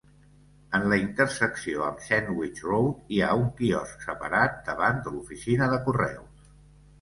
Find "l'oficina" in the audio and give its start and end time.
5.19-5.69